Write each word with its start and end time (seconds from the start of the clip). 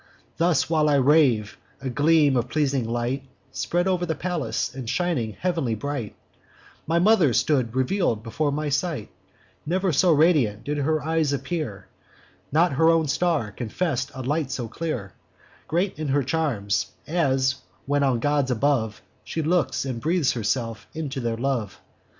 Thus 0.37 0.67
while 0.67 0.89
I 0.89 0.95
rave, 0.95 1.59
a 1.79 1.87
gleam 1.87 2.35
of 2.35 2.49
pleasing 2.49 2.89
light 2.89 3.23
Spread 3.51 3.87
o'er 3.87 4.03
the 4.03 4.15
place; 4.15 4.73
and, 4.73 4.89
shining 4.89 5.33
heav'nly 5.33 5.75
bright, 5.75 6.15
My 6.87 6.97
mother 6.97 7.33
stood 7.33 7.75
reveal'd 7.75 8.23
before 8.23 8.51
my 8.51 8.69
sight 8.69 9.11
Never 9.63 9.91
so 9.91 10.11
radiant 10.11 10.63
did 10.63 10.79
her 10.79 11.03
eyes 11.05 11.33
appear; 11.33 11.85
Not 12.51 12.73
her 12.73 12.89
own 12.89 13.07
star 13.09 13.51
confess'd 13.51 14.09
a 14.15 14.23
light 14.23 14.49
so 14.49 14.67
clear: 14.67 15.13
Great 15.67 15.99
in 15.99 16.07
her 16.07 16.23
charms, 16.23 16.93
as 17.05 17.57
when 17.85 18.01
on 18.01 18.19
gods 18.21 18.49
above 18.49 19.03
She 19.23 19.43
looks, 19.43 19.85
and 19.85 20.01
breathes 20.01 20.31
herself 20.31 20.87
into 20.95 21.19
their 21.19 21.37
love. 21.37 21.79